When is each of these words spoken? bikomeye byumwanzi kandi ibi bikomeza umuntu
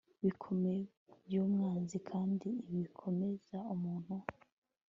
bikomeye 0.25 0.81
byumwanzi 1.25 1.97
kandi 2.09 2.47
ibi 2.63 2.77
bikomeza 2.83 3.57
umuntu 3.75 4.15